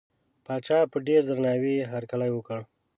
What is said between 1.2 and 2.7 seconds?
درناوي هرکلی وکړ.